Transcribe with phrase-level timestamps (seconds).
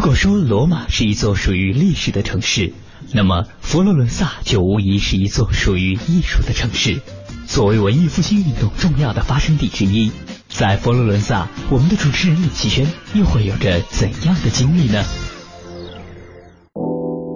[0.00, 2.72] 如果说罗马是一座属于历史的城市，
[3.12, 7.02] 那么佛罗伦萨就无疑是一座属于艺术的城市。
[7.46, 10.10] 作为文艺复兴运动重要的发生地之一，
[10.48, 15.04] 在佛罗伦萨，我们的主持人李奇轩又会有着怎样的经历呢？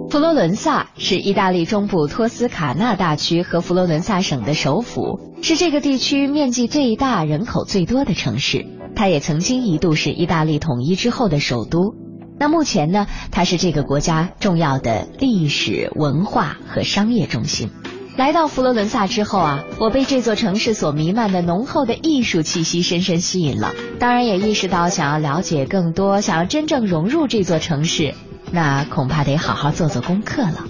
[0.09, 8.65] 佛罗伦萨是意大利中部托斯卡纳大区和佛罗伦萨省的首府，是这个地区面积最大、人口最多的城市。
[8.95, 11.93] 它也曾经一度是意大利统一之后的首都。
[12.37, 17.69] 那目前呢，它是这个国家重要的历史文化和商业中心。
[18.17, 23.73] 来到佛罗伦萨之后啊，我被这座城市所弥漫的浓厚的艺术气息深深吸引了。
[23.99, 28.13] 当然也意识到，想要了解更多，想要真正融入这座城市，
[28.51, 30.65] 那恐怕得好好做做功课了。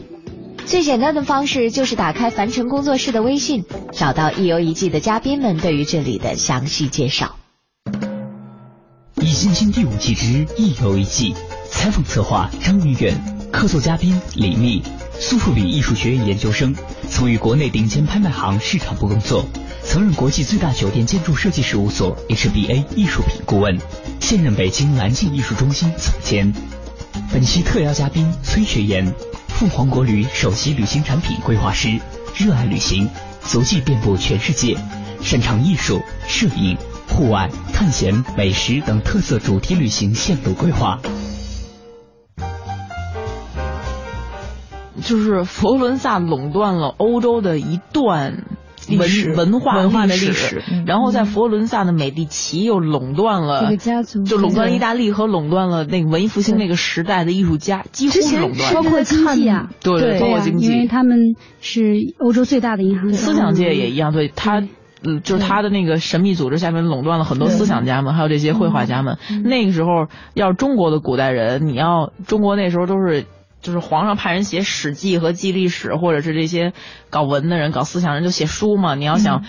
[0.65, 7.25] 最简单的方式就是打开凡尘工作室的微信，找到一游一季的嘉宾们对于这里的详细介绍。
[9.35, 11.35] 《一星星》第五季之一游一季，
[11.69, 14.81] 采访策划张云远，客座嘉宾李密，
[15.19, 16.73] 苏富比艺术学院研究生，
[17.09, 19.45] 曾于国内顶尖拍卖行市场部工作，
[19.83, 23.77] 曾任国际最大酒店建筑设计事务所 HBA 艺术品顾问，
[24.21, 26.53] 现任北京蓝镜艺术中心总监。
[27.29, 29.13] 本期特邀嘉宾崔学言，
[29.49, 31.99] 凤凰国旅首席旅行产品规划师，
[32.37, 33.09] 热爱旅行，
[33.43, 34.77] 足迹遍布全世界，
[35.21, 36.77] 擅长艺术、摄影。
[37.15, 40.99] 户外、探险、美食等特色主题旅行线路规划。
[45.01, 48.43] 就是佛罗伦萨垄断了欧洲的一段
[48.89, 64.67] 文文化文化的历历史，然后在佛罗伦萨的美第奇又垄断了这个家族，就垄断意大利和垄断了那个文艺复兴那个时代的艺术家，几乎是垄断，包括经济啊，对对，包括经济，因为他们是欧洲最大的银行，思想界也一样，对他。
[65.05, 69.17] 嗯，就是他的那个神秘组织下面垄断了很多思想家们，还有这些绘画家们。
[69.43, 73.25] 那个时候，要是中国的古代人，你要中国那时候都是
[73.61, 76.73] 就是皇上派人写史记和记历史，或者是这些
[77.09, 78.95] 搞文的人、搞思想人就写书嘛。
[78.95, 79.43] 你要想。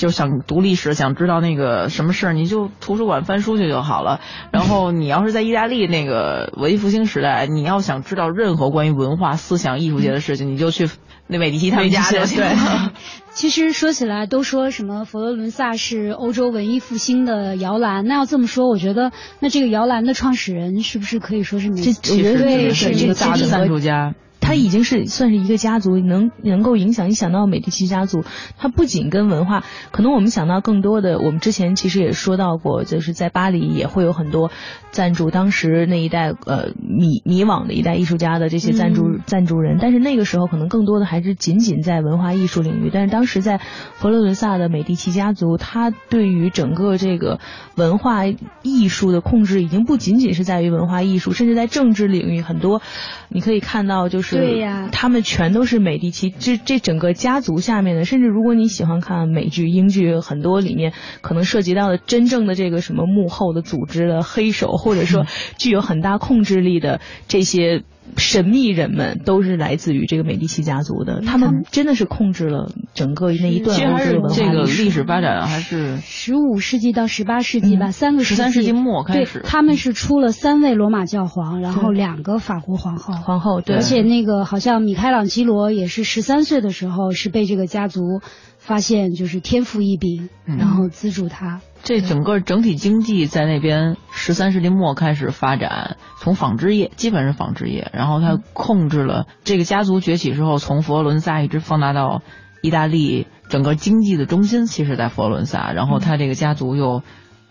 [0.00, 4.22] 就想读历史，想知道那个什么事儿，你就图书馆翻书去就好了。
[4.50, 10.88] 然后你要是在意大利那个文艺复兴时代，你要想知道任何关于文化、思想、艺术界的事情，你就去
[11.26, 12.92] 那美第奇他们家就行了。
[13.32, 18.06] 其实说起来，都说什么佛罗伦萨是欧洲文艺复兴的摇篮。
[18.06, 21.82] 那要这么说，我觉得那这个摇篮的创始人是不是可以说是你？
[21.82, 24.14] 这绝对是一个大的赞助家。
[24.50, 27.08] 他已经是算是一个家族，能能够影响。
[27.08, 28.24] 一想到美第奇家族，
[28.58, 29.62] 它不仅跟文化，
[29.92, 34.50] 可能我们想到更多的，我们之前其实也说到过，就是在巴黎也会有很多
[34.90, 42.90] 赞助当时那一代呃迷迷惘的一代艺术家的这些赞助、嗯、赞助人，但是那个时候可能更多的还是仅仅在文化艺术领域。
[42.92, 43.60] 但是当时在
[43.94, 47.38] 佛罗伦萨的美第奇家族，他对于整个这个
[47.76, 48.24] 文化
[48.62, 52.82] 艺术的控制，已经不仅仅是在于文化艺术，甚至在政治领域很多，
[53.28, 54.39] 你可以看到就是。
[54.40, 65.26] 对呀，他们全都是美第奇，这这整个家族下面的，甚至如果你喜欢看美剧、英剧，很多里面可能涉及到的真正的这个什么幕后的组织的黑手，或者说
[65.58, 67.82] 具有很大控制力的这些
[68.16, 83.14] 神秘人们都是来自于这个美第奇家族的，他们真的是控制了整个那一段其实还是文化这个历史发展还是十五世纪到十八世纪吧，三个十三世纪末开始，他们是出了三位罗马教皇，然后两个法国皇后。
[83.14, 83.76] 皇后，对。
[83.76, 88.20] 而且那个好像米开朗基罗也是十三岁的时候是被这个家族
[88.58, 90.56] 发现就是天赋异禀，嗯。
[90.56, 91.60] 然后资助他。
[91.82, 102.22] 这整个整体经济在那边十三世纪末开始发展，从纺织业基本是纺织业，然后他控制了这个家族崛起之后，从佛罗伦萨一直放大到
[102.62, 107.02] 意大利整个经济的中心，其实在佛罗伦萨，然后他这个家族又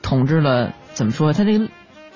[0.01, 1.33] 统治了怎么说？
[1.33, 1.69] 他这个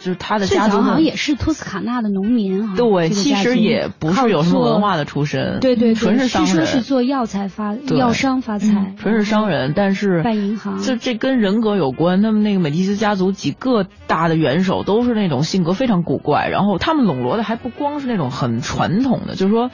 [0.04, 2.76] 就是他的家族好像也是托斯卡纳的农民哈。
[2.76, 10.82] 对，其实也不是有什么文化的出身，对对对，纯是商据说是，做药材发药商发财，纯是商人，但是办银行。
[10.82, 12.22] 这这跟人格有关。
[12.22, 19.72] 他们那个美第斯家族几个大的元首都是那种性格非常古怪，然后他们笼络的还不光是那种很传统的，就是说。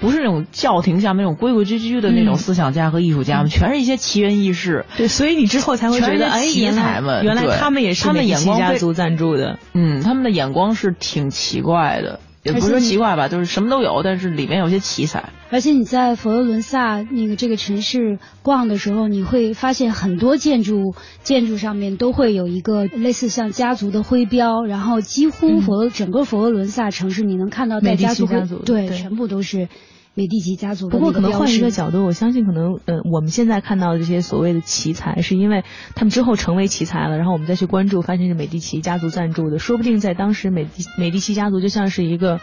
[0.00, 2.36] 不是那种教廷下面那种规规矩矩的那种嗯。
[2.36, 4.84] 思想家和艺术家们，全是一些奇人异事。
[4.96, 15.30] 对，所以你之后才会觉得，哎，奇原来才们原来他们也是他们眼光非家族赞助的，嗯，他们的眼光是挺奇怪的，也不是说奇怪吧，就是什么都有，但是里面有些奇才。
[15.50, 28.26] 而且你在佛罗伦萨那个这个城市逛的时候，你会发现很多建筑建筑上面都会有一个类似像家族的徽标，然后几乎佛罗、整个佛罗伦萨城市你能看到带家族
[28.64, 29.68] 对全部都是
[30.16, 35.62] 美第奇家族的不过可能换一个角度，我相信可能呃，我们现在看到的这些所谓的奇才，是因为
[35.94, 42.40] 他们之后成为奇才了，然后我们再去关注，发现是美第奇家族赞助的，说不定在当时美第美第奇家族就像是一个。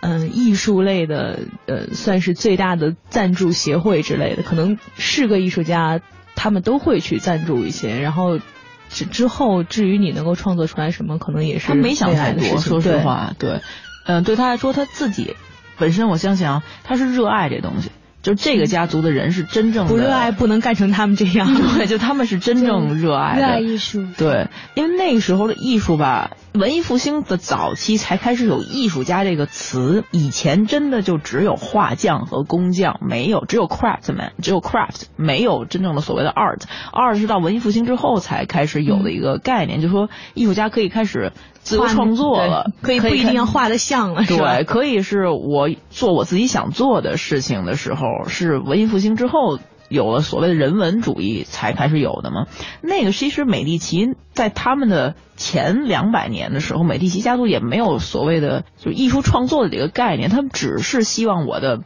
[0.00, 6.00] 嗯，艺术类的，呃，算是最大的赞助协会之类的，可能是个艺术家，
[6.36, 8.38] 他们都会去赞助一些，然后
[8.90, 13.60] 之之后，至于你能够创作出来什么，可能也是他没想太多，说实话，对，
[14.06, 15.34] 嗯、对他来说，他自己
[15.78, 17.90] 本身，我相信啊，他是热爱这东西，
[18.22, 21.54] 就这个家族的人是真正的不热爱不能干成他们这样。
[21.78, 24.04] 对，就他们是真正热爱的，热爱艺术。
[24.16, 36.62] 对，因为那个时候的艺术吧，文艺复兴的早期才开始有艺术家这个词，以前真的就只有画匠和工匠，没有只有 craftsman，只有 craft，没有真正的所谓的 art。
[36.92, 52.46] art 是到文艺复兴之后才开始有的一个概念，就是说艺术家可以开始自由创作了，可以不一定要画的像了，对，可以是我做我自己想做的事情的时候，是文艺复兴之后有了所谓的人文主义才开始有的嘛。
[52.80, 61.80] 那个其实美第奇在他们的前两百年的时候，美第奇家族也没有所谓的就艺术创作的这个概念，他们只是希望我的。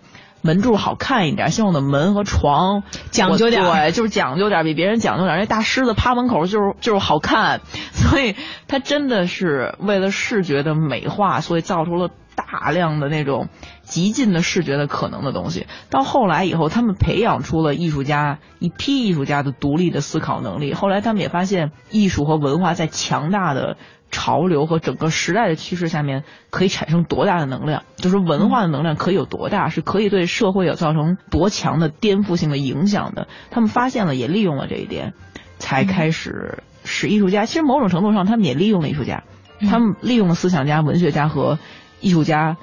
[0.45, 2.83] 门柱好看一点，希望我的门和床
[3.13, 5.39] 讲究点对，就是讲究点，比别人讲究点。
[5.39, 7.61] 那大狮子趴门口就是就是好看，
[7.93, 8.35] 所以
[8.67, 13.51] 他真的是为了视觉的美化，所以造出了大量的那种
[13.93, 15.67] 极尽的视觉的可能的东西。
[15.91, 20.73] 到后来以后，他们培养出了艺术家一批艺术家的独立的思考能力。
[20.73, 23.77] 后来他们也发现，艺术和文化在强大的
[24.11, 27.83] 潮流和整个时代的趋势下面，可以产生多大的能量？
[27.97, 33.29] 就是文化的能量可以有多大，是可以对社会有造成多强的颠覆性的影响的。
[33.51, 35.13] 他们发现了，也利用了这一点，
[35.59, 37.45] 才开始使艺术家。
[37.45, 39.25] 其实某种程度上，他们也利用了艺术家，
[39.69, 41.59] 他们利用了思想家、文学家和
[42.01, 42.57] 艺术家。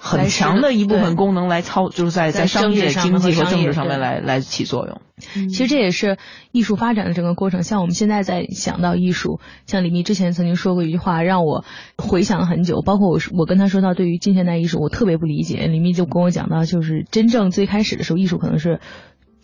[0.00, 5.02] 很强的一部分功能来操，就是在在商业、经济和政治上面来来起作用。
[5.48, 6.16] 其实这也是
[6.50, 7.62] 艺术发展的整个过程。
[7.62, 11.64] 像我们现在在想到艺术，像李密之前曾经说过一句话，让我
[11.98, 12.80] 回想了很久。
[12.80, 15.66] 包括我是我跟他说到对于近现代艺术，我特别不理解。
[15.66, 18.80] 李密就跟我讲到，就是真正最开始的时候，艺术可能是。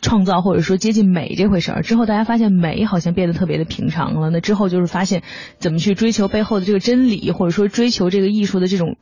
[0.02, 4.28] 创造或者说接近美这回事儿之后，大家发现美好像变得特别的平常了。
[4.28, 5.22] 那之后就是发现
[5.58, 8.98] 怎么去追求背后的这个真理，或者说追求这个艺术的这种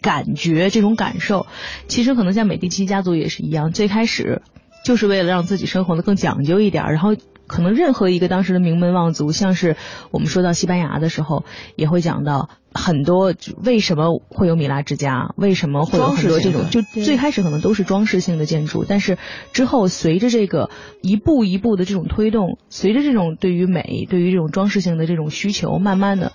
[0.00, 1.46] 感觉、这种感受。
[1.88, 4.42] 其实可能像美第奇家族也是一样，最开始
[4.84, 9.76] 就是为了让自己生活的更讲究一点儿，然后可能任何一个当时的名门望族，像是
[10.10, 11.44] 我们说到西班牙的时候，
[11.76, 13.32] 也会讲到很多
[13.64, 19.16] 为什么会有米拉之家，为什么会有很多这种，就最开始可能都是装饰性的建筑，但是
[19.52, 20.70] 之后随着这个
[21.02, 26.32] 一步一步的这种推动，随着这种对于美、对于这种装饰性的这种需求，慢慢的。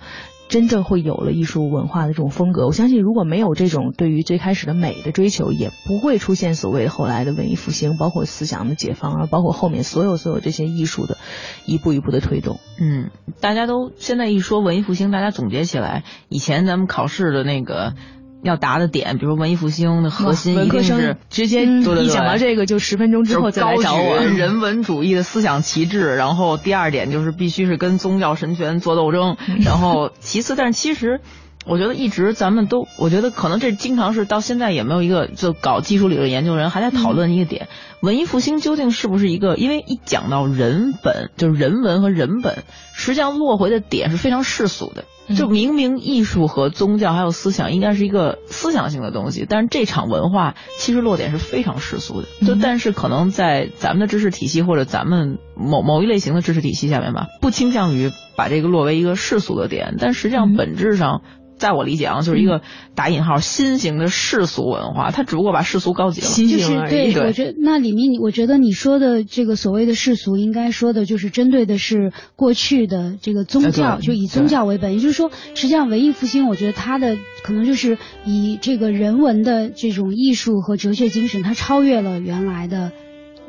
[0.52, 11.16] 真正会有了艺术文化的这种风格，我相信如果没有这种对于最开始的美的追求，也不会出现所谓的后来的文艺复兴，包括思想的解放啊，包括后面所有所有这些艺术的
[11.64, 12.60] 一步一步的推动。
[12.78, 17.94] 嗯，大家都现在一说文艺复兴，大家总结起来，以前咱们考试的那个
[18.42, 31.20] 要答的点，比如文艺复兴的核心一定是生直接一讲到这个就十分钟之后再来找我人文主义的思想旗帜，然后第二点就是必须是跟宗教神权做斗争，然后其次，但是其实
[31.64, 37.68] 我觉得一直咱们都，我觉得可能这经常是到现在也没有一个就搞技术理论研究人还在讨论一个点，
[38.00, 39.56] 文艺复兴究竟是不是一个？
[39.56, 45.04] 因为一讲到人本，就是人文和人本，实际上落回的点是非常世俗的。
[45.32, 52.28] 就明明艺术和宗教还有思想应该是一个思想性的东西，但是这场文化其实落点是非常世俗的。
[52.46, 61.22] 就但是可能在咱们的知识体系或者咱们某某一类型的知识体系下面吧，不倾向于把这个落为一个世俗的点，但实际上本质上。
[61.62, 62.60] 在我理解啊，就是一个
[62.96, 66.26] 打引号新型的世俗文化，它只不过把世俗高级了。
[66.26, 74.94] 就是对，我觉得那里面，我觉得你说的这个所谓的世俗，应该说的就是针对的是过去的这个宗教，就以宗教为本。
[74.94, 82.90] 也就是说，实际上文艺复兴，我觉得它的可能就是以这个人文的这种艺术和哲学精神，它超越了原来的。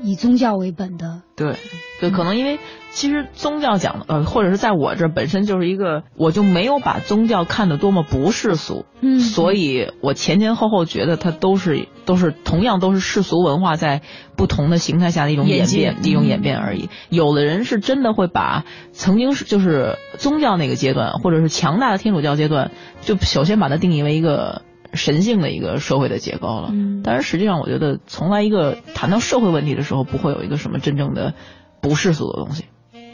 [0.03, 1.55] 以宗教为本的，对，
[2.01, 2.59] 对，可能因为
[2.91, 14.01] 其实宗教讲的，呃，或者是在我这本身就是一个，我就没有把宗教看得多么不世俗，嗯，所以我前前后后觉得它都是都是同样都是世俗文化在
[14.35, 16.89] 不同的形态下的一种演变，一种演变而已。
[17.09, 24.63] 有的人是真的会把曾经是就是宗教那个阶段，或者是强大的天主教阶段，就首先把它定义为一个。
[24.93, 26.71] 神性的一个社会的结构了，
[27.03, 31.33] 但是实际上，我觉得从来一个谈到社会问题的时候，不会有一个什么真正的
[31.81, 32.65] 不世俗的东西。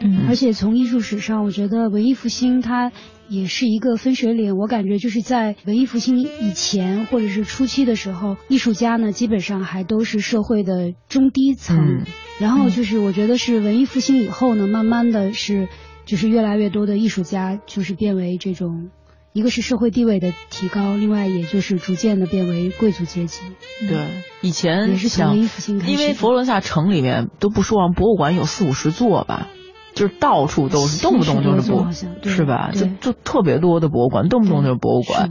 [0.01, 2.91] 嗯，而且从艺术史上，我觉得文艺复兴它
[3.27, 4.55] 也是一个分水岭。
[4.55, 12.05] 我感觉就是在文艺复兴以前或者是初期的时候，艺术家呢基本上还都是社会的中低层，嗯
[12.39, 15.67] 然后就是我觉得是文艺复兴以后呢，慢慢的是
[16.05, 18.89] 就是越来越多的艺术家就是变为这种。
[19.31, 23.41] 一个是社会地位的提高，另外也就是逐渐的变为贵族阶级。
[23.87, 24.07] 对，
[24.41, 25.91] 以前也是从文艺复兴开始。
[25.91, 29.47] 因为佛罗伦萨城里面都不说，博物馆有四五十座吧，
[29.99, 31.91] 就是到处都是，动不动就是博，
[32.23, 32.71] 是吧？
[32.73, 35.29] 就就特别多的博物馆，动不动就是博物馆。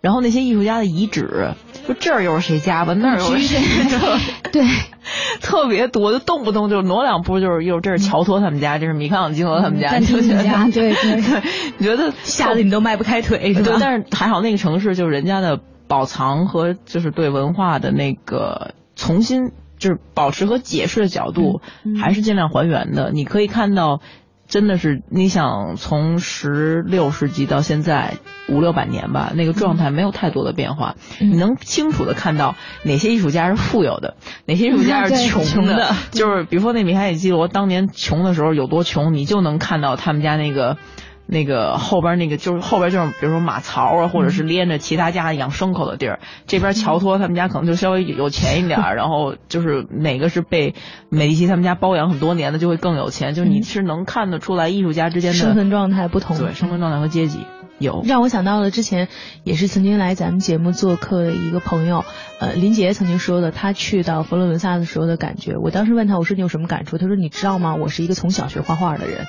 [0.00, 1.54] 然后那些艺术家的遗址，
[1.86, 3.98] 就这儿又是谁家吧，那儿又是谁家？
[4.50, 4.64] 对。
[5.40, 10.42] 特别多，就动不动就挪两步，就是又这是乔托他们家，这是米开朗基罗他们家，就觉得
[10.72, 11.42] 对对对，
[11.78, 21.60] 你觉得吓得你都迈不开腿，对，但是还好那个城市就是人家的宝藏和就是对文化的那个重新就是保持和解释的角度，
[22.00, 23.10] 还是尽量还原的。
[23.12, 24.00] 你可以看到。
[24.48, 28.18] 真的是，你想从十六世纪到现在
[28.48, 30.94] 五六百年吧，那个状态没有太多的变化。
[31.18, 32.54] 你能清楚的看到
[32.84, 34.14] 哪些艺术家是富有的，
[34.44, 35.16] 哪些艺术家是
[35.50, 35.92] 穷的。
[36.12, 40.76] 就是比如说那米开朗基罗当年穷的时候有多穷，你就能看到他们家那个。
[41.26, 46.20] 那个后边那个就是后边就是比如说马槽啊，或者是连着其他家养牲口的地儿。
[46.46, 50.74] 这边乔托他们家可能就稍微有钱一点， 然后就是哪个是被
[51.08, 53.34] 美第奇他们家包养很多年的，就会更有钱。
[53.34, 57.40] 就是你是能看得出来艺术家之间的身份状态不同，对身份状态和阶级。
[57.78, 59.08] 有让我想到了之前
[59.44, 62.04] 也是曾经来咱们节目做客的一个朋友，
[62.40, 65.56] 呃，林杰曾经说的，他去到佛罗伦萨的时候的感觉。
[65.56, 66.96] 我当时问他，我说你有什么感触？
[66.96, 67.74] 他说你知道吗？
[67.74, 69.26] 我是一个从小学画画的人，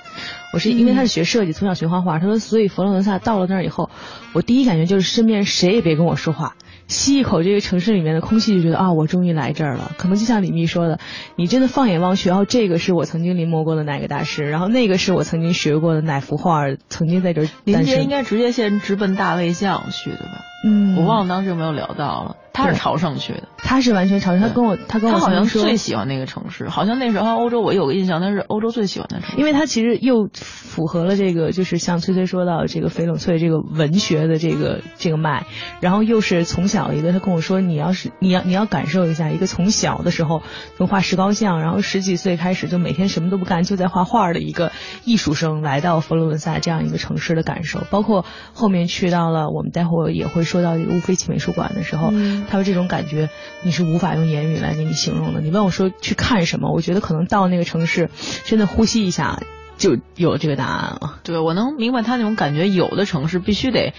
[0.54, 2.20] 我是因为他是学设计，从小学画画。
[2.20, 3.89] 他说，所以佛罗伦萨到了那儿以后，
[4.34, 6.56] 我第一感觉就是身边谁也别跟我说话。
[6.88, 9.91] 吸一口这个城市里面的空气，就觉得啊，我终于来这儿了。
[9.98, 11.00] 可能就像李密说的，
[11.36, 17.50] 你真的放眼望去，然后这个是我曾经临摹过的哪个大师，然后那个是我曾经学过的哪幅画，曾经在这儿。
[17.65, 20.44] 林杰应该直接先直奔大卫像去的吧？
[20.63, 22.35] 嗯，我忘了当时有没有聊到了。
[22.53, 24.41] 他是朝圣去的，他是完全朝圣。
[24.41, 35.45] 他跟我，他跟我好像最喜欢那个城市，好像那时候欧洲我有个印象，那是欧洲最喜欢的城市，因为他其实又符合了这个，就是像崔崔说到这个翡冷翠这个文学的这个这个脉，
[35.81, 40.41] 然后又是从小一个，他跟我说，你要是你要你要感受一下一个从小的时候
[40.77, 44.71] 从画石膏像，然后十几岁开始就每天什么都不干就在画画的一个
[45.05, 52.12] 艺术生，来到佛罗伦萨这样一个城市的感受，包括后面去到了我们待会儿也会说到这个乌菲齐美术馆的时候。
[52.50, 53.30] 他说这种感觉
[53.62, 55.42] 你是无法用言语来给你形容的。
[55.42, 58.10] 你问我说去看什么，我觉得可能到那个城市，
[58.46, 59.44] 真的呼吸一下
[59.77, 61.20] 就有这个答案了。
[61.24, 62.68] 对，我能明白他那种感觉。
[62.70, 63.94] 有的城市必须得，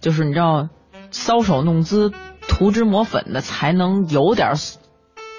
[0.00, 0.70] 就是你知道，
[1.12, 2.12] 搔首弄姿、
[2.48, 4.54] 涂脂抹粉的，才能有点。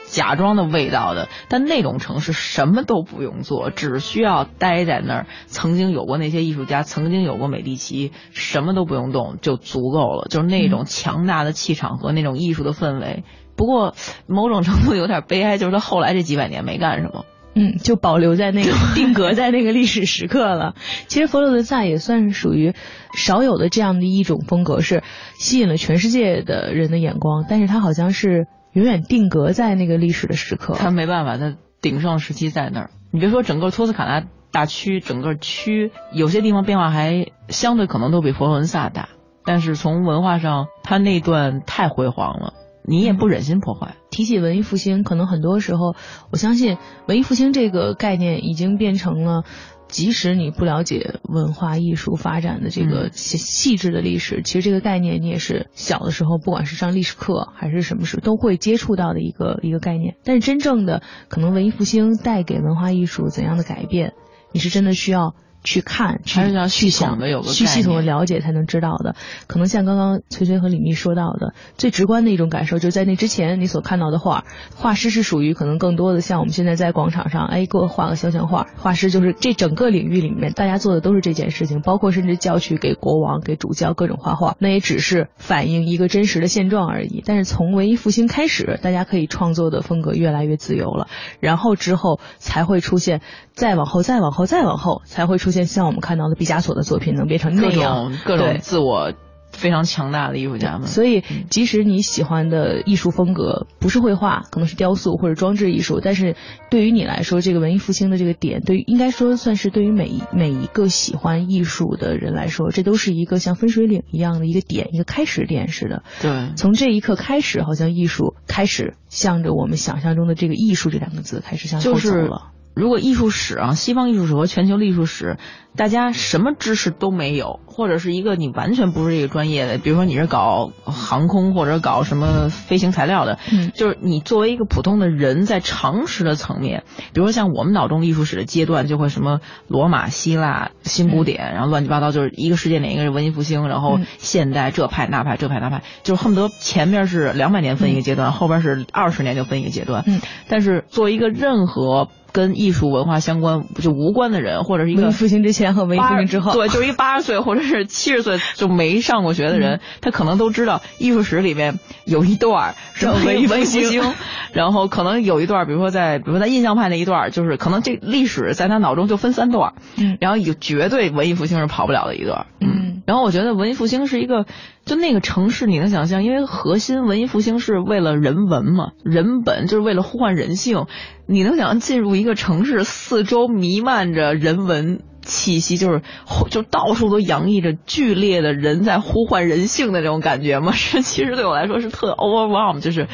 [0.09, 5.27] 假装的味道的，但那种城市什么都不用做，只需要待在那儿。
[5.45, 10.27] 曾经有过那些艺术家，曾经有过美第奇，什么都不用动就足够了。
[10.29, 13.23] 就是那种强大的气场和那种艺术的氛围。
[13.55, 13.93] 不过
[14.25, 20.73] 某种程度有点悲哀，就是他后来这几百年没干什么，嗯，就保留在那个定格在那个历史时刻了。
[21.07, 22.73] 其实佛罗伦萨也算是属于
[23.13, 25.03] 少有的这样的一种风格，是
[25.37, 28.47] 吸引了全世界的人的眼光，但是他好像是。
[28.73, 32.91] 永远定格在那个历史的时刻，他没办法，他鼎盛时期在那儿。
[33.11, 39.09] 你别说整个托斯卡纳大区，整个区有些地方变化还相对可能都比佛罗伦萨大。
[39.45, 43.95] 但是从文化上，他那段太辉煌了，你也不忍心破坏。
[44.11, 45.95] 提起文艺复兴，可能很多时候，
[46.31, 49.43] 我相信文艺复兴这个概念已经变成了。
[49.89, 60.15] 即使你不了解文化艺术发展的这个细细致的历史，其实这个概念你也是小的时候，不管是上历史课还是什么时都会接触到的一个一个概念。
[60.23, 64.13] 但是真正的可能文艺复兴带给文化艺术怎样的改变，
[64.53, 65.35] 你是真的需要。
[65.69, 69.15] 去看，还是要去想的，有个去系统的了解才能知道的。
[69.45, 74.45] 可能像刚刚崔崔和李密说到的，最直观的一种感受，就是在那之前你所看到的画，
[74.75, 78.65] 画师是属于可能更多的像我们现在在广场上，哎，给我画个肖像画。
[78.77, 87.21] 画师就是这整个领域里面，大家做的都是这件事情，包括甚至教去给国王、给主教各种画画，那也只是反映一个真实的现状而已。
[87.23, 91.07] 但是从文艺复兴开始，大家可以创作的风格越来越自由了，
[91.39, 93.21] 然后之后才会出现，
[93.59, 95.65] 再往后，再往后，再往后，才会出现。
[95.65, 99.11] 像我们看到的毕加索的作品能变成那样，各种自我
[99.51, 100.87] 非常强大的艺术家们。
[100.87, 106.37] 所以，即使你喜欢的艺术风格不是绘画，可能是雕塑或者装置艺术，但是
[106.69, 116.03] 对于你来说，这个文艺复兴的这个点，对，应该说算是对于每一每一个喜欢艺术的人来说，这都是一个像分水岭一样的一个点，一个开始点似的。
[116.21, 122.51] 对，从这一刻开始，好像艺术开始向着我们想象中的这个艺术这两个字开始向后走了。
[122.75, 125.37] 如果艺术史啊，西方艺术史和全球艺术史，
[125.75, 136.83] 大家什么知识都没有，或者是一个你完全不是这个专业的，比如说你是搞航空或者搞什么飞行材料的，嗯，就是你作为一个普通的人，在常识的层面，
[137.13, 150.19] 比如说像我们脑中艺术史的阶段，就会什么罗马、希腊、新古典，然后乱七八糟，就是一个世界哪一个是文艺复兴，然后现代这派那派这派那派，就是恨不得前面是两百年分一个阶段，后边是二十年就分一个阶段，嗯，
[150.49, 152.09] 但是作为一个任何。
[152.31, 164.03] 跟艺术文化相关就无关的人，或者是一个文艺复兴之前和文艺复兴之后，对，就是一八十岁或者是七十岁就没上过学的人，他可能都知道艺术史里面有一段是文艺复兴，
[164.51, 174.45] 然后可能有一段，比如说在比如说在印象派那一段，就是可能这历史在他脑中就分三段，嗯，然后有绝对文艺复兴是跑不了的一段，嗯，然后我觉得文艺复兴是一个。
[174.85, 176.23] 就那个城市，你能想象？
[176.23, 180.87] 因为核心文艺复兴是为了人文嘛，人本就是为了呼唤人性。
[181.27, 186.01] 你能想象进入一个城市，四周弥漫着人文气息，就是
[186.49, 190.73] 就到处都洋溢着剧烈的人在呼唤人性的这种感觉吗？
[190.75, 193.07] 是，其实对我来说是特 overwhelm，就是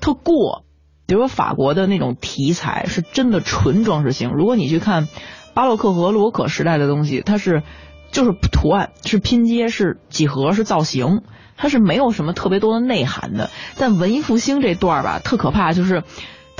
[0.00, 0.64] 特过。
[1.06, 4.32] 比如说法国的那种题材是真的纯装饰性。
[4.34, 5.06] 如果你去看
[5.54, 7.62] 巴洛克和洛可时代的东西，它是。
[8.10, 11.22] 就是图案是拼接是几何是造型，
[11.56, 13.48] 它是没有什么特别多的内涵的。
[13.78, 16.02] 但文艺复兴这段吧，特可怕，就是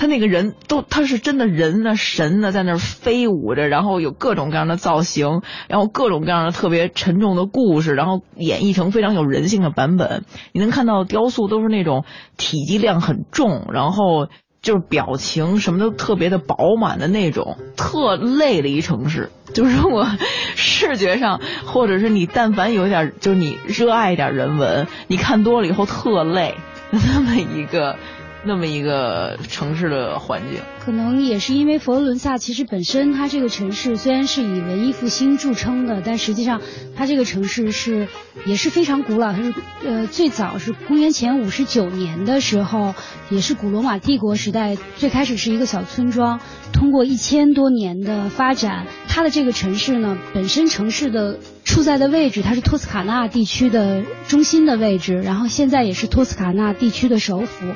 [0.03, 10.25] 他那个人都他是真的人呢神呢在那儿飞舞着，然后有各种各样的造型，然后各种各样的特别沉重的故事，然后演绎成非常有人性的版本。
[10.53, 12.05] 你能看到雕塑都是那种
[12.37, 14.27] 体积量很重，然后。
[14.63, 19.33] 就是表情什么都特别的饱满的那种，特累的一城市。
[19.53, 20.07] 就是我
[20.55, 26.55] 视觉上，或者是你但凡有点，就是你热爱一点人文，你看多了以后特累，
[26.93, 27.97] 那么一个。
[28.45, 36.61] 那么一个城市的环境，可能也是因为佛罗伦萨其实本身它这个城市虽然是以文艺复兴著称的，但实际上
[36.97, 38.09] 它这个城市是
[38.45, 39.33] 也是非常古老。
[39.33, 42.95] 它是呃最早是公元前五十九年的时候，
[43.31, 46.41] 也是古罗马帝国时代最开始是一个小村庄，
[46.73, 57.67] 通过一千多年的发展，它的这个城市呢本身城市的处在的位置，它是托斯卡纳地区的中心的位置，然后现在也是托斯卡纳地区的首府。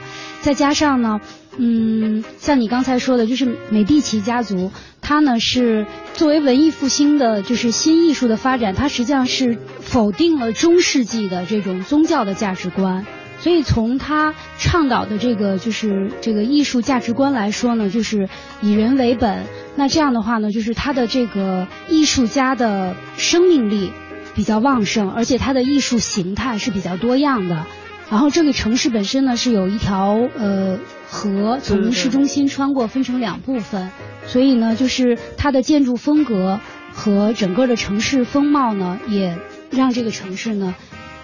[0.46, 1.20] 再加上呢，
[1.58, 4.70] 嗯，像你刚才说的，就是美第奇家族，
[5.02, 13.04] 它呢是作为文艺复兴的，就是新艺术的发展，它实际上是否定了中世纪的这种宗教的价值观。
[13.40, 18.28] 所以从他倡导的这个就是这个艺术价值观来说呢，就是
[18.62, 19.46] 以人为本。
[19.74, 23.90] 那这样的话呢，就是他的这个艺术家的生命力
[24.36, 27.66] 比较旺盛，而且他的艺术形态是比较多样的。
[28.08, 33.90] 然后这个城市本身呢是有一条呃河从市中心穿过，分成两部分，
[34.26, 36.60] 所以呢就是它的建筑风格
[36.92, 39.36] 和整个的城市风貌呢，也
[39.70, 40.74] 让这个城市呢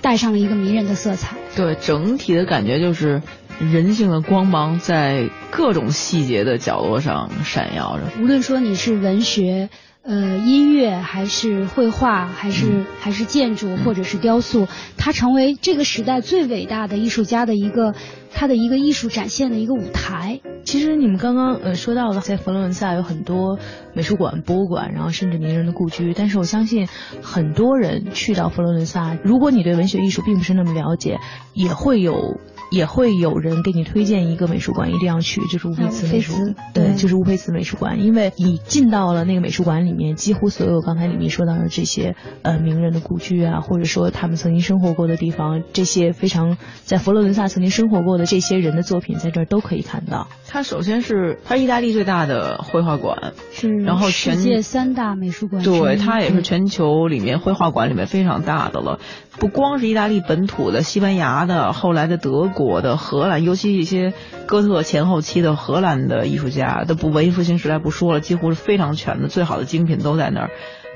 [0.01, 1.37] 带上了一个迷人的色彩。
[1.55, 3.23] 对，整体的感觉就是
[3.61, 8.05] 人性的光芒在各种细节的角落上闪耀着。
[8.21, 9.71] 无论说你是文学。
[10.05, 14.67] 呃，音乐还是绘画，还是还是建筑，或者是雕塑，
[14.99, 17.95] 它成为这个时代最伟大的艺术家的一个
[18.33, 20.41] 他的一个艺术展现的一个舞台。
[20.65, 23.61] 其实你们刚刚呃说到了，在佛罗伦萨有很多
[23.95, 26.13] 美术馆、博物馆，然后甚至名人的故居。
[26.15, 26.89] 但是我相信
[27.23, 31.21] 很多人去到佛罗伦萨，如果你对文学艺术并不是那么了解，
[31.55, 32.41] 也会有。
[32.73, 36.55] 也会有人给你推荐一个美术馆，一定要去，就是乌菲兹美术馆。
[36.73, 50.29] 对，就是乌菲兹美术馆，因为你进到了那个美术馆里面，几乎所有刚才李明说到的这些呃名人的故居啊，或者说他们曾经生活过的地方，这些非常在佛罗伦萨曾经生活过的这些人的作品，在这儿都可以看到。
[50.49, 58.99] 它首先是它是意大利最大的绘画馆，是，然后世界三大美术馆，对，它也是全球里面绘画馆里面非常大的了。
[59.39, 64.13] 不光是意大利本土的、西班牙的、后来的德国的、荷兰，尤其一些
[64.47, 70.51] 哥特前后期的荷兰的艺术家，都不文艺复兴时代不说了，几乎是非常全的，最好的精品都在那儿。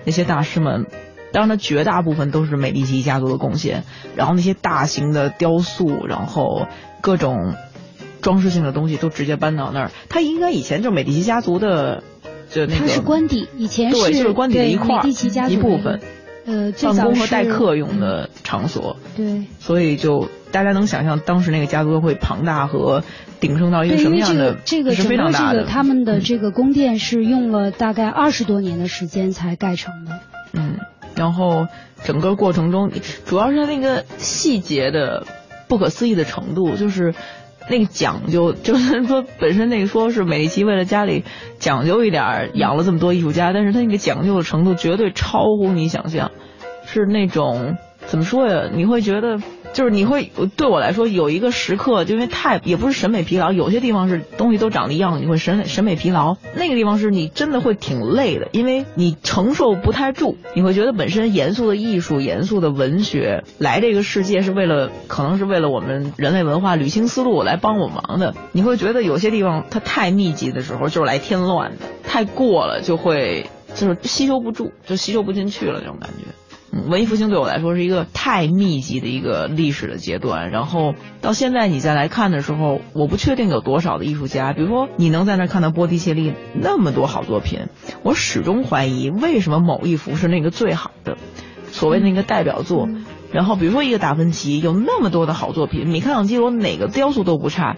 [0.05, 0.87] 那些大师们，
[1.33, 3.85] 当然，他绝大部分都是美第奇家族的贡献。
[4.14, 6.66] 然后那些大型的雕塑，然后
[7.00, 7.55] 各种
[8.20, 9.90] 装饰性的东西都直接搬到那儿。
[10.09, 12.02] 他应该以前就是美第奇家族的，
[12.50, 12.81] 就那个。
[12.81, 15.09] 它是官邸，以前是对，就是官邸的一块儿，
[15.50, 16.00] 一部分。
[16.48, 23.03] 呃，办公和待客用的场所，对，所以就大家能想象当时那个家族会庞大和
[23.40, 25.66] 鼎盛到一个什么样的，这个是非常大的。
[25.66, 30.21] 他们的这个宫殿是用了大概二十多年的时间才盖成的。
[30.55, 30.79] 嗯，
[31.14, 31.66] 然后
[32.05, 32.90] 整个过程中，
[33.27, 35.27] 主要是那个细节的
[35.69, 37.12] 不可思议的程度，就是。
[37.69, 41.25] 那个讲究，就是 说本身那个说是美第奇为了家里
[41.59, 46.31] 讲究一点养了这么多艺术家，但是他那个讲究的程度绝对超乎你想象，
[46.87, 48.71] 是那种怎么说呀？
[48.73, 49.38] 你会觉得。
[49.77, 56.39] 就是你会对我来说有一个时刻，就因为太也不是审美疲劳，有些地方是东西都长得一样，你会审审美疲劳。
[56.55, 60.39] 那个地方是你真的会挺累的，因为你承受不太住。
[60.55, 68.35] 你会觉得本身严肃的艺术、严肃的文学来这个世界是为了，可能是为了我们人类文化捋清思路来帮我忙的。
[68.53, 76.25] 你会觉得有些地方它太密集的时候就是来添乱的，太过了就会就是吸收不住，就吸收不进去了那种感觉。
[76.72, 87.68] 文艺复兴对我来说是一个太密集的一个历史的阶段，然后到现在你再来看的时候，我不确定有多少的艺术家，比如说你能在那看到波提切利那么多好作品，
[88.02, 91.16] 我始终怀疑为什么某一幅是那个最好的，
[91.70, 92.88] 所谓的那个代表作，
[93.33, 97.76] 然后比如说一个达芬奇有那么多的好作品，米开朗基罗哪个雕塑都不差，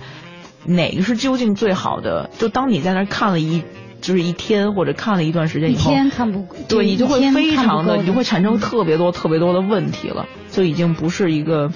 [0.65, 2.31] 哪个是究竟最好的？
[2.39, 3.63] 就当你在那看了一。
[4.01, 5.93] 就是一天或者看了一段时间以后，
[6.69, 11.71] 对你就会非常的，你就会产生特别多特别多的问题了，就已经不是一个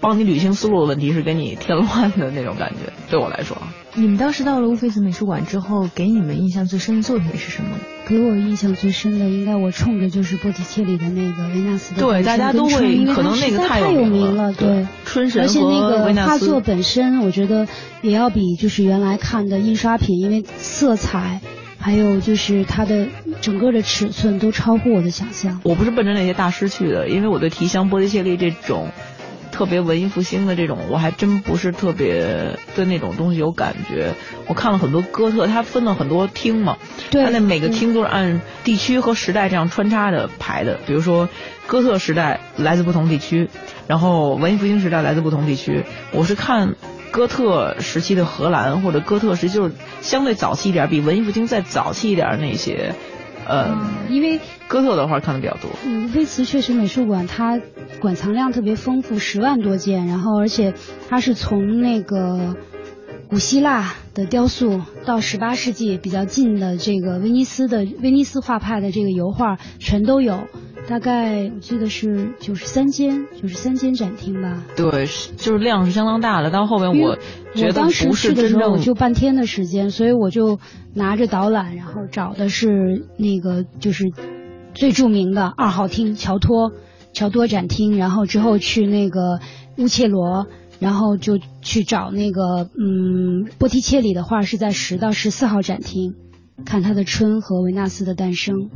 [0.00, 2.92] 帮你捋清思路的问题，是给你添乱的那种感觉。
[3.10, 3.56] 对我来说，
[3.94, 7.70] 你们当时到了乌菲兹美术馆之后，给你们印象最深的作品是什么？
[8.08, 17.68] 给我印象最深的，应该我冲着就是波提切利的那个维纳斯的对，大家都会可能那个太有名了，对，春神而且那个画作本身，我觉得
[18.00, 21.42] 也要比就是原来看的印刷品，因为色彩
[21.78, 23.08] 还有就是它的
[23.42, 25.60] 整个的尺寸都超乎我的想象。
[25.64, 28.90] 我不是奔着那些大师去的，因为我对提香波提切利这种。
[29.52, 34.14] 特别文艺复兴的这种，我还真不是特别对那种东西有感觉。
[34.46, 36.78] 我看了很多哥特，它分了很多厅嘛，
[37.10, 40.80] 它那每个厅都是按地区和时代这样穿插的排的。
[40.86, 41.28] 比如说，
[41.66, 43.50] 哥特时代来自不同地区，
[43.92, 45.84] 然后文艺复兴时代来自不同地区。
[46.14, 46.76] 我是看
[47.10, 52.94] 哥特时期的荷兰，或者哥特时期就是相对早期一点，比文艺复兴再早期一点那些。
[53.46, 53.76] 呃，
[54.08, 55.68] 因为哥特的画看的比较多。
[55.84, 57.60] 嗯，威茨确实美术馆它
[58.00, 60.72] 馆藏量特别丰富，十万多件，然后而且
[61.10, 62.56] 它是从那个
[63.28, 70.46] 古希腊的雕塑到十八世纪比较近的这个威尼斯的威尼斯画派的这个油画全都有。
[70.88, 74.62] 大概我记得是九十三间，九十三间展厅吧。
[74.76, 76.50] 对，就是量是相当大的。
[76.50, 77.16] 到后面我
[77.54, 80.58] 觉得不是真正就半天的时间，所以我就
[80.92, 84.12] 拿着导览，然后找的是那个就是
[84.74, 86.72] 最著名的二号厅乔托
[87.14, 89.40] 乔托展厅，然后之后去那个
[89.78, 90.46] 乌切罗，
[90.78, 96.16] 然后就去找那个嗯波提切里的画是在十到十四号展厅，
[96.66, 98.68] 看他的春和维纳斯的诞生。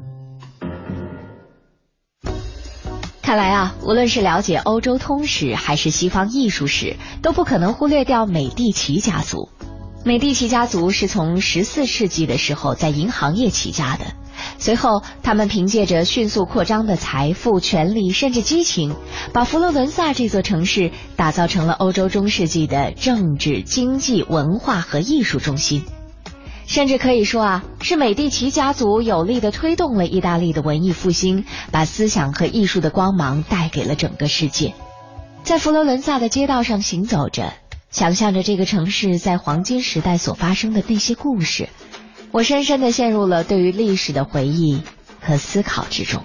[3.27, 9.49] 看来啊，无论是了解欧洲通史还是西方艺术史，都不可能忽略掉美第奇家族。
[10.05, 14.05] 美第奇家族是从十四世纪的时候在银行业起家的，
[14.61, 18.95] 随后他们凭借着迅速扩张的财富、权力，甚至激情，
[19.33, 25.83] 把佛罗伦萨这座城市打造成了欧洲中世纪的政治、经济、文化和艺术中心。
[26.67, 34.75] 甚至可以说啊，是美第奇家族有力的推动了意大利的文艺复兴，把思想和艺术的光芒带给了整个世界。
[35.45, 37.53] 在佛罗伦萨的街道上行走着，
[37.91, 41.69] 想象着这个城市在黄金时代所发生的那些故事，
[42.33, 44.83] 我深深的陷入了对于历史的回忆
[45.21, 46.25] 和思考之中。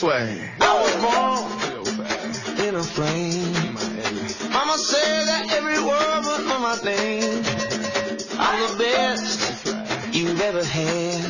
[0.00, 0.50] This way.
[0.60, 3.74] I was born in a flame.
[4.52, 7.44] Mama said that every word was on my name.
[8.38, 9.66] I'm the best
[10.14, 11.24] you've ever had.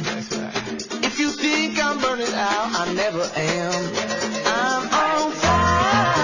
[1.04, 3.72] If you think I'm burning out, I never am.
[4.46, 6.20] I'm on fire.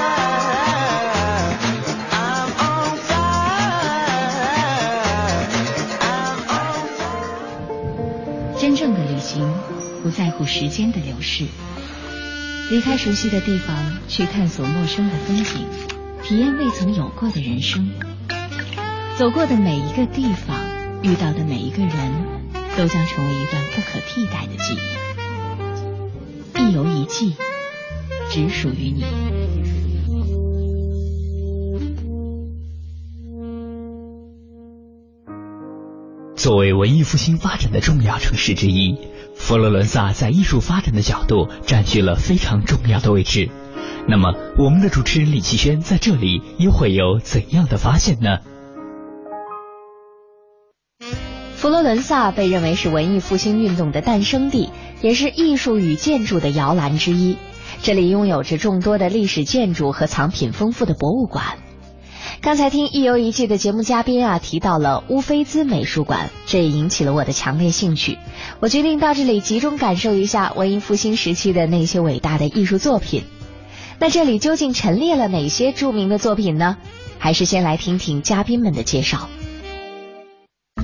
[2.12, 3.26] I'm on fire.
[6.00, 8.61] I'm on fire.
[8.61, 9.52] 真正的旅行
[10.02, 11.46] 不在乎时间的流逝，
[12.68, 13.76] 离开熟悉的地方，
[14.09, 15.64] 去探索陌生的风景，
[16.24, 17.88] 体验未曾有过的人生。
[19.16, 20.59] 走过的每一个地方，
[21.02, 21.92] 遇到的每一个人，
[22.76, 24.79] 都将成为一段不可替代的记忆。
[26.61, 27.37] 一游一季，
[28.31, 29.05] 只属于你。
[36.35, 38.98] 作为文艺复兴发展的重要城市之一，
[39.37, 43.49] 佛罗伦萨在艺术发展的角度占据了非常重要的位置。
[44.09, 48.38] 那么，我们的主持人李奇轩在这里又会有怎样的发现呢？
[51.55, 54.70] 佛罗伦萨被认为是文艺复兴运动的诞生地，
[55.01, 57.37] 也是艺术与建筑的摇篮之一。
[57.83, 61.59] 这里拥有着众多的历史建筑和藏品丰富的博物馆。
[62.40, 68.18] 刚才听一游一季的节目嘉宾啊提到了乌菲兹美术馆，这也引起了我的强烈兴趣。
[68.61, 73.25] 我决定到这里集中感受一下文艺复兴时期的那些伟大的艺术作品。
[73.99, 76.77] 那这里究竟陈列了哪些著名的作品呢？
[77.18, 79.29] 还是先来听听嘉宾们的介绍。《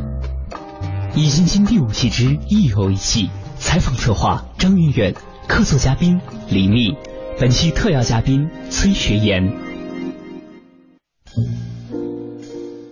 [1.14, 5.14] 易筋经》第五季之一游一季，采访策划张云远，
[5.46, 6.96] 客座嘉宾李密，
[7.38, 9.71] 本期特邀嘉宾崔学言。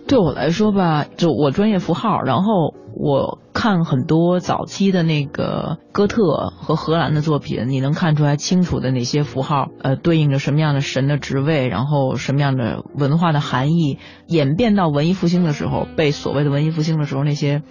[0.07, 17.61] 对我来说吧，就我专业符号，然后我看很多早期的那个哥特和荷兰的作品，你能看出来清楚的哪些符号，呃，对应着什么样的神的职位，然后什么样的文化的含义，演变到文艺复兴的时候，被所谓的文艺复兴的时候那些。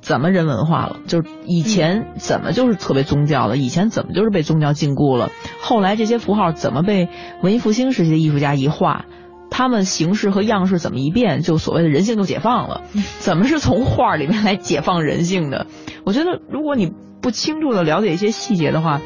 [0.00, 1.00] 怎么人文化了？
[1.08, 5.32] 就是以前怎么就是特别宗教的，以前怎么就是被宗教禁锢了？
[5.60, 7.08] 后来这些符号怎么被
[7.42, 9.06] 文艺复兴时期的艺术家一画？
[9.50, 12.82] 他们形式和样式怎么一变，就所谓的人性就解放了？
[13.18, 15.66] 怎么是从画里面来解放人性的？
[16.04, 19.00] 我觉得如果你不清楚的了解一些细节的话，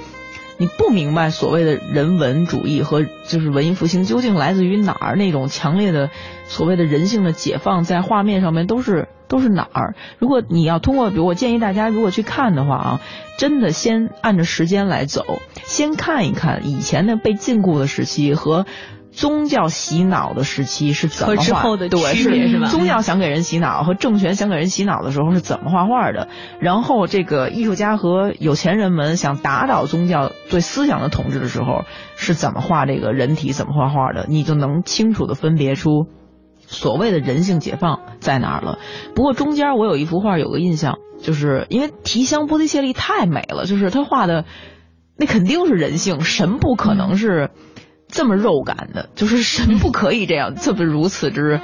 [0.59, 6.11] 你不明白所谓的人文主义和就是文艺复兴究竟来自于哪儿，那种强烈的
[6.45, 9.95] 所谓的人性的解放，在画面上面都是都是哪儿？
[10.19, 13.01] 如果你要通过，比如我建议大家如果去看的话啊，
[13.39, 18.67] 真的先按着时间来走，先看一看以前的被禁锢的时期和。
[19.13, 21.37] 宗教洗脑的时期是怎么画？
[21.37, 26.29] 和之后的对是吧宗教想给人洗脑和政权想给人洗脑的时候是怎么画画的？
[26.61, 31.85] 然后这个艺术家和有钱人们想打倒宗教对思想的统治的时候
[32.17, 33.53] 是怎么画这个人体？
[33.53, 34.25] 怎么画画的？
[34.29, 36.07] 你就能清楚的分别出
[36.67, 38.79] 所谓的人性解放在哪儿了。
[39.15, 44.47] 不过中间我有一幅画有个印象，就是因为提香波提切利太美了，就是他画的
[45.19, 47.51] 那肯定是人性，神不可能是。
[48.13, 51.61] 这么肉感的，就是神不可以这样，这么如此之，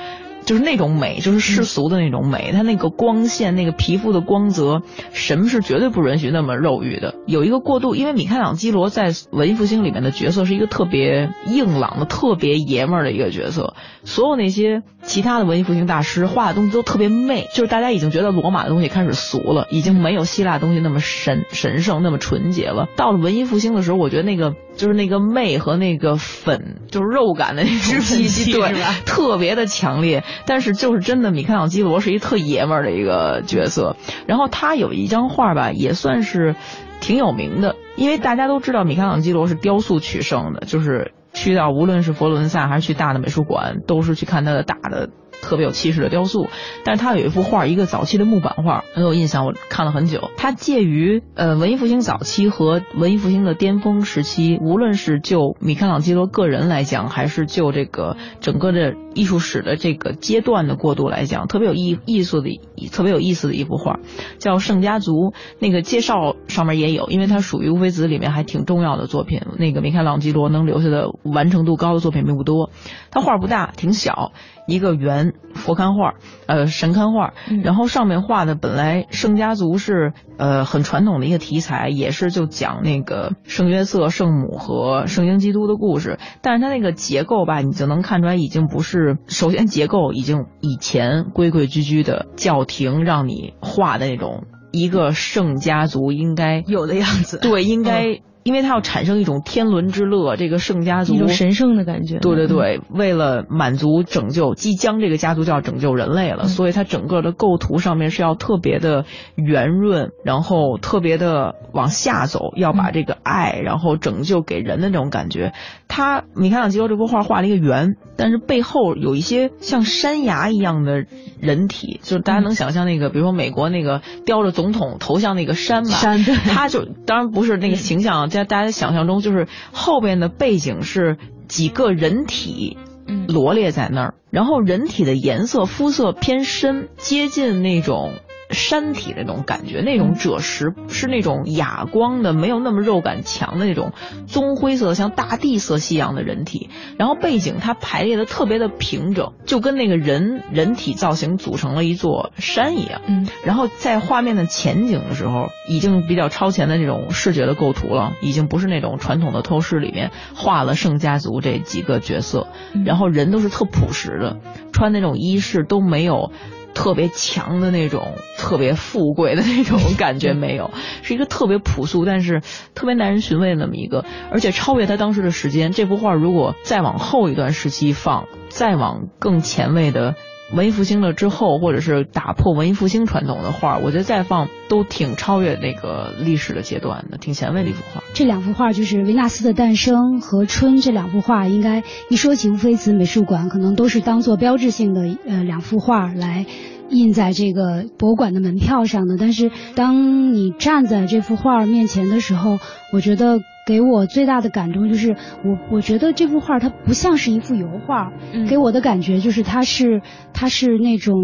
[0.49, 2.53] 就是那种美，就是世俗的那种美。
[2.55, 4.81] 它那个光线，那个皮肤的光泽，
[5.13, 7.17] 什么是绝对不允许那么肉欲的。
[7.27, 13.75] 有一个过渡，因为米开朗基罗在文艺复兴里面的角色是一个特别硬朗的、特别爷们儿的一个角色。
[14.05, 22.87] 所有那些其他的文艺复兴大师画的东西都特别媚，就是大家已经觉得罗马的东西开始俗了，已经没有希腊东西那么神神圣、那么纯洁了。
[22.97, 28.73] 到了文艺复兴的时候，我觉得那个就是那个媚和那个粉，就是肉感的那种气息，对，
[29.05, 30.25] 特别的强烈。
[30.46, 33.96] 但是就是真的，米开朗基罗是一特爷们儿的一个角色。
[34.27, 36.55] 然后他有一张画吧，也算是
[37.01, 45.11] 挺有名的，因为大家都知道米开朗基罗是雕塑取胜的，就是去到无论是佛罗伦萨还是去大的美术馆，都是去看他的大的。
[45.42, 46.48] 特别有气势的雕塑，
[46.85, 50.31] 但是他有一幅画，一个早期的木板画，很有印象，我看了很久。
[50.37, 62.61] 它介于呃文艺复兴早期和文艺复兴的巅峰时期，无论是就米开朗基罗个人来讲，还是就这个整个的艺术史的这个阶段的过渡来讲，特别有意艺术的
[62.92, 64.01] 特别有意思的一幅画，
[64.38, 65.31] 叫《圣家族》。
[65.59, 69.42] 那个介绍上面也有，因为它属于乌菲兹里面还挺重要的作品。
[69.59, 72.70] 那个米开朗基罗能留下的完成度高的作品并不多，
[73.11, 74.33] 他画不大，挺小。
[74.68, 76.14] 一个圆佛龛画，
[76.46, 77.33] 呃，神龛画，
[77.64, 98.20] 然后上面画的本来圣家族是呃很传统的一个题材，也是就讲那个圣约瑟、圣母和圣婴基督的故事，但是它那个结构吧，你就能看出来已经不是，首先结构已经以前规规矩矩的教廷让你画的那种一个圣家族应该有的样子，对，应该。
[98.49, 102.19] 因为他要产生一种天伦之乐，这个圣家族一种神圣的感觉。
[102.19, 115.53] 对对对，为了满足拯救，即将这个家族就要拯救人类了，所以它整个的构图上面是要特别的圆润，然后特别的往下走，要把这个爱，然后拯救给人的那种感觉。
[115.87, 121.05] 他米开朗基罗这幅画画了一个圆，但是背后有一些像山崖一样的
[121.39, 128.31] 人体，就是大家能想象那个，比如说美国那个雕着总统头像那个山吧，山，他就当然不是那个形象。
[128.38, 132.79] 在大家想象中，就是后边的背景是几个人体
[133.27, 138.12] 罗列在那儿，然后人体的颜色肤色偏深，接近那种。
[138.51, 143.93] 山体那种感觉，那种赭石是那种哑光的，没有那么肉感强的那种
[144.27, 146.71] 棕灰色，像大地色系一样的人体。
[146.99, 153.03] 然后背景它排列的特别的平整，就跟那个人人体造型组成了一座山一样。
[153.07, 153.29] 嗯。
[153.45, 162.47] 然后在画面的前景的时候，已经比较超前的那种视觉的构图了，已经不是那种传统的透视里面画了圣家族这几个角色，
[162.87, 164.39] 然后人都是特朴实的，
[164.73, 166.33] 穿那种衣饰都没有。
[166.74, 170.70] 特别强的那种，特别富贵的那种感觉没有，
[171.02, 172.42] 是一个特别朴素，但是
[172.74, 175.72] 特别耐人寻味的那么一个，而且超越他当时的时间。
[175.72, 180.14] 这幅画如果再往后一段时期放，再往更前卫的
[180.53, 188.03] 文艺复兴了之后，或者是打破文艺复兴传统的画，我觉得再放都挺超越那个历史的阶段的，挺前卫的一幅画。
[188.15, 196.47] 这两幅画就是维纳斯的诞生和春这两幅画，应该一说起乌菲兹美术馆，可能都是当做标志性的呃两幅画来。
[196.91, 202.59] 印在这个博物馆的门票上的，但是当你站在这幅画面前的时候，
[202.95, 208.11] 我觉得给我最大的感动就是，我我觉得这幅画它不像是一幅油画，
[208.48, 210.00] 给我的感觉就是它是
[210.33, 211.14] 它是那种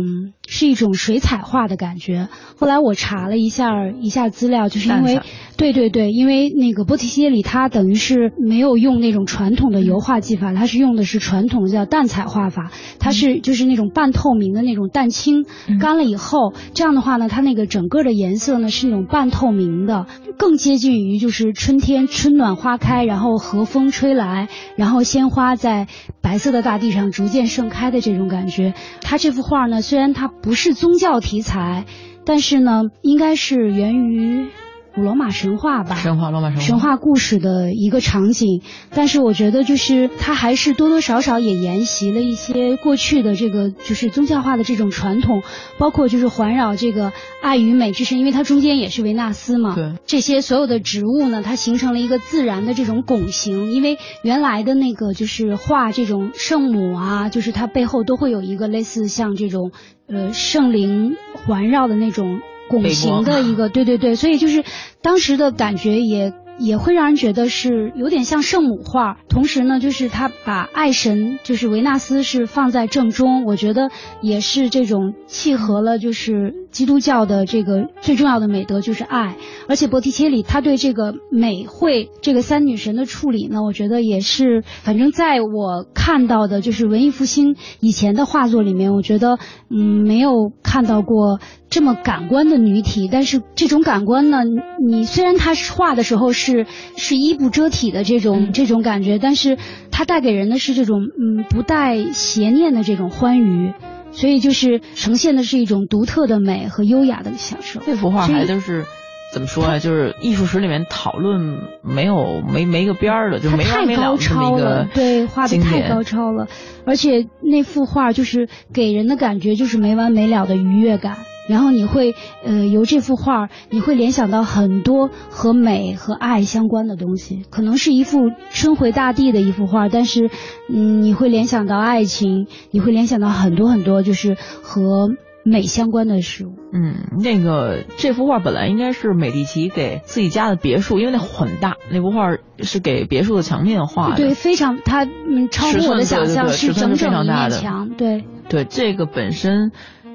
[0.46, 2.28] 是一种水彩画的感觉。
[2.56, 5.20] 后来我查了一下一下资料，就是因为。
[5.56, 15.44] 对对对，因为那个波提切利他等于是没有用那种传统的油画技法，他是用的是传统的叫淡彩画法，它是就是那种半透明的那种淡青，
[15.78, 25.86] 干了以后，这样的话呢，它那个整个的颜色呢是那种半透明的，更接近于就是春天春暖花开，然后和风吹来，然后鲜花在
[26.24, 28.72] 白色的大地上逐渐盛开的这种感觉。
[29.02, 31.84] 他这幅画呢，虽然它不是宗教题材，
[32.24, 34.48] 但是呢，应该是源于。
[34.94, 38.62] 古罗马神话吧，神话罗马神话神话故事的一个场景。
[38.90, 45.42] 但是我觉得就是它还是多多少少也沿袭了一些过去的这个就是宗教化的这种传统，
[45.78, 49.74] 包括就是环绕这个爱与美之神，因为它中间也是维纳斯嘛。
[49.74, 59.72] 对这些所有的植物呢，它形成了一个自然的这种拱形，因为原来的那个就是画这种圣母啊，就是它背后都会有一个类似像这种
[60.06, 64.64] 呃圣灵环绕的那种拱形的一个，对对对，所以就是
[65.02, 66.32] 当时的感觉也。
[66.56, 73.90] 也会让人觉得是有点像圣母画，同时呢，就是他把爱神就是维纳斯是放在正中，我觉得
[74.22, 79.36] 也是这种契合了就是基督教的这个最重要的美德就是爱，
[79.68, 89.38] 而且波提切利他对这个美惠这个三女神的处理呢，我觉得也是，反正在我看到的就是文艺复兴以前的画作里面，我觉得
[89.70, 91.38] 嗯没有看到过
[91.70, 94.38] 这么感官的女体，但是这种感官呢，
[94.84, 96.66] 你虽然他画的时候是
[96.96, 98.52] 是衣不遮体的这种、嗯。
[98.52, 99.58] 这种感觉，但是
[99.90, 103.72] 它带给人的是这种嗯不带邪念的这种欢愉，
[104.14, 107.80] 所以就是呈现的是一种独特的美和优雅的享受。
[107.84, 108.84] 这幅画还都是
[109.32, 109.78] 怎么说啊？
[109.80, 116.46] 就是艺术史里面讨论没有没没个边儿的，就它没完太高没了这么超了一个，对，画的太高超了，
[116.86, 121.18] 而且那幅画就是给人的感觉就是没完没了的愉悦感。
[121.48, 122.14] 然后你会，
[122.44, 127.42] 呃，由这幅画，你会联想到很多和美和爱相关的东西。
[127.50, 130.30] 可能是一幅春回大地的一幅画，但是，
[130.68, 135.10] 嗯，你会联想到爱情，你会联想到很多很多就是和
[135.44, 136.52] 美相关的事物。
[136.72, 144.16] 嗯，那个这幅画本来应该是美第奇给自己家的别墅，因为那很大，那幅画是给别墅的墙面画的。
[144.16, 148.24] 对，非常，它嗯超乎我的想象，是整整一面墙，对。
[148.46, 149.72] 对，这个本身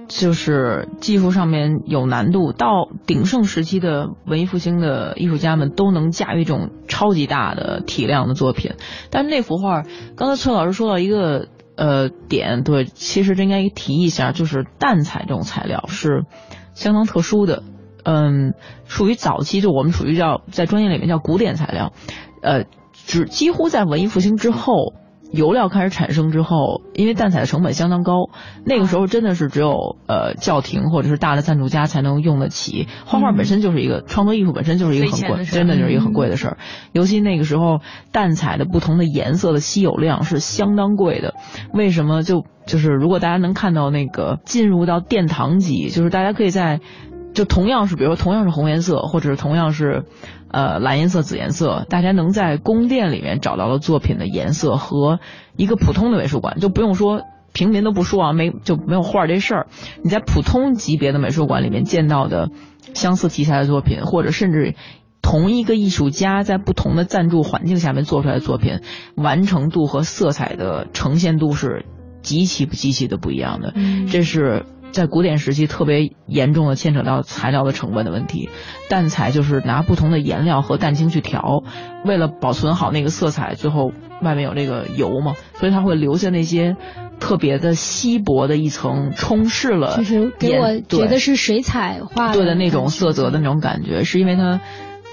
[0.09, 8.73] 就是技术上面有难度，到鼎盛时期的文艺复兴的艺术家们都能驾驭这种超级大的体量的作品。
[9.11, 9.83] 但是那幅画，
[10.17, 11.47] 刚才崔老师说到一个
[11.77, 16.25] 呃点，对，其实这应该提一下，就是淡彩这种材料是
[16.73, 17.61] 相当特殊的，
[18.03, 18.55] 嗯，
[18.85, 21.93] 属于早期，就我们属于叫在专业里面叫古典材料，
[22.41, 24.95] 呃，只几乎在文艺复兴之后。
[25.31, 28.29] 油料开始产生之后，因为淡彩的成本相当高，
[28.65, 32.87] 那个时候真的是只有呃教廷或者是大的赞助家才能用得起。
[33.05, 36.57] 画画本身就是一个、创作艺术，本身就是一个很贵，的真的就是一个很贵的事儿。
[36.93, 37.79] 尤其那个时候，
[38.11, 41.35] 淡彩的不同的颜色的稀有量是相当贵的。
[41.73, 46.79] 为什么就就是如果大家能看到那个进入到殿堂级，就是大家可以在
[47.33, 50.05] 就同样是比如说同样是红颜色，或者是同样是。
[50.51, 55.19] 呃，蓝颜色、紫颜色，大家能在宫殿里面找到的作品的颜色和
[55.55, 57.21] 一个普通的美术馆，就不用说
[57.53, 59.67] 平民都不说啊，没就没有画这事儿。
[60.03, 62.49] 你在普通级别的美术馆里面见到的
[62.93, 64.75] 相似题材的作品，或者甚至
[65.21, 68.79] 同一个艺术家在不同的赞助环境下面做出来的作品，
[69.15, 71.85] 完成度和色彩的呈现度是
[72.21, 73.73] 极其极其的不一样的。
[74.11, 74.65] 这是。
[74.91, 78.49] 在古典时期，特别严重的牵扯到材料的成本的问题。
[78.89, 81.63] 淡彩就是拿不同的颜料和蛋清去调，
[82.03, 86.75] 为了保存好那个色彩，最后外面有这个油嘛，所以它会留下那些
[87.19, 94.59] 特别的稀薄的一层，充斥了就是给我觉得是水彩画对的那种色泽的那种感觉，是因为它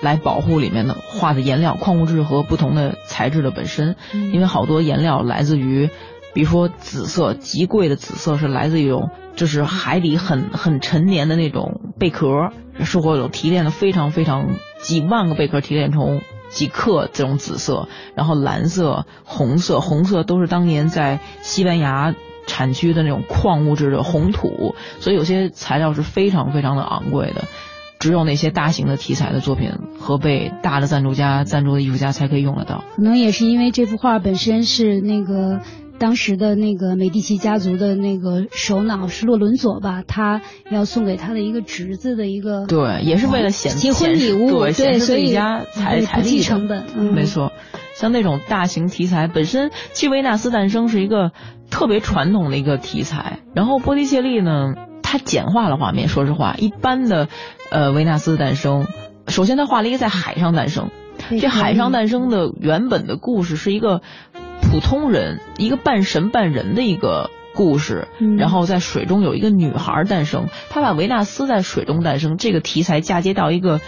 [0.00, 5.90] 来保护里面的画的颜料、矿物质和不同的材质的本身，嗯因为好多颜料来自于。
[6.36, 16.20] 比如说紫色，极贵的紫色是来自一种就是海底很很陈年的那种贝壳，是会有提炼的非常非常几万个贝壳提炼成
[16.50, 22.14] 几克这种紫色，然后蓝色、红色，红色都是当年在西班牙
[22.46, 27.46] 产区的那种矿物质的红土，所以有些材料是非常非常的昂贵的。
[27.98, 32.84] 只有那些大型的题材的作品和被大的赞助家赞助的艺术家才可以用得到。
[32.94, 35.62] 可能也是因为这幅画本身是那个
[35.98, 47.52] 当时的那个美第奇家族的那个首脑是洛伦佐吧，他要送给他的一个侄子的一个对，也是为了显结婚礼物，对，显示所以家财财力成本，嗯，没错，
[47.94, 51.32] 像那种大型题材，本身其实维纳斯诞生是一个
[51.70, 56.08] 特别传统的一个题材，然后波提切利呢，他简化了画面。
[56.08, 57.28] 说实话，一般的
[57.70, 58.86] 呃维纳斯的诞生，
[59.28, 60.90] 首先他画了一个在海上诞生，
[61.40, 64.02] 这海上诞生的原本的故事是一个
[64.76, 73.80] 普通人，一个半神半人的一个故事，嗯然后在水中有一个女孩诞生，他把维纳斯在水中诞生这个题材嫁接到一个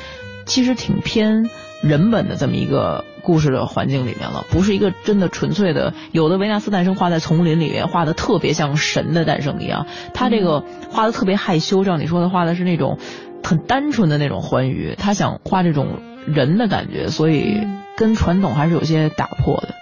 [0.46, 1.50] 其实挺偏
[1.82, 5.92] 人本的这么一个故事的环境里面了，不是一个真的纯粹的。
[6.10, 12.98] 有的维纳斯诞生画在丛林里面，画的特别像神的诞生一样，他这个画的特别害羞，照你说的画的是那种。
[13.44, 17.66] 很单纯的那种欢愉，他想画这种人的感觉，所以
[17.96, 19.74] 跟传统还是有些打破的。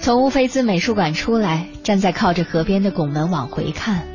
[0.00, 4.06] 从乌菲兹美术馆出来，站在靠着河边的拱门往回看，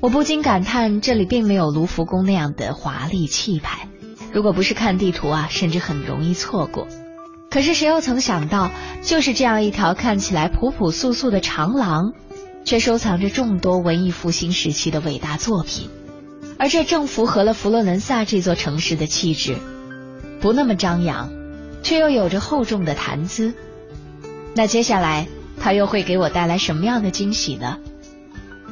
[0.00, 3.86] 我不禁感叹这里并没有卢浮宫那样的华丽气派。
[4.32, 6.88] 如果不是看地图啊，甚至很容易错过。
[7.50, 8.70] 可是谁又曾想到，
[9.02, 12.14] 就是这样一条看起来朴朴素素的长廊，
[12.64, 15.90] 却收藏着众多文艺复兴时期的伟大作品，
[16.58, 19.56] 而这正符合了佛罗伦萨这座城市的气质，
[20.40, 21.30] 不那么张扬，
[21.82, 23.54] 却又有着厚重的谈资。
[24.54, 25.26] 那接下来。
[25.60, 27.78] 他又会给我带来什么样的惊喜呢？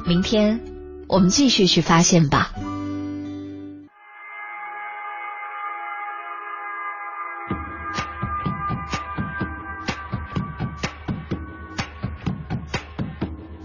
[0.07, 0.61] 明天
[1.07, 2.51] 我们继续去发现吧。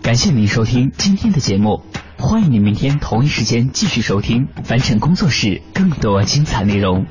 [0.03, 1.81] 感谢您收听今天的节目，
[2.27, 7.05] 欢迎您明天同一时间继续收听凡尘工作室更多精彩内容。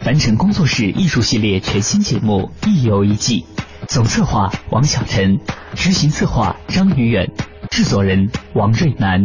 [0.00, 3.40] 凡尘工作室艺术系列全新节目《一游一季》。
[3.88, 5.40] 总策划王小晨，
[5.74, 7.32] 执行策划张云远，
[7.70, 9.24] 制作人王瑞南。